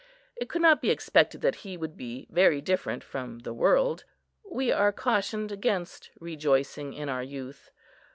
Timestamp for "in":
6.93-7.07